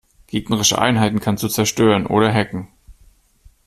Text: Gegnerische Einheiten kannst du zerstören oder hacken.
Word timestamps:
Gegnerische 0.25 0.79
Einheiten 0.81 1.19
kannst 1.19 1.43
du 1.43 1.47
zerstören 1.47 2.07
oder 2.07 2.33
hacken. 2.33 2.69